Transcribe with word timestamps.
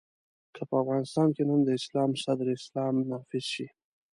که 0.55 0.61
په 0.69 0.75
افغانستان 0.83 1.27
کې 1.35 1.43
نن 1.49 1.59
د 1.65 1.69
اسلام 1.79 2.11
صدر 2.23 2.47
اسلام 2.57 2.95
نافذ 3.09 3.45
شي. 3.53 3.67